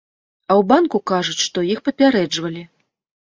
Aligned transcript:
А 0.49 0.51
ў 0.53 0.61
банку 0.71 1.01
кажуць, 1.11 1.45
што 1.47 1.63
іх 1.73 1.83
папярэджвалі! 1.91 2.63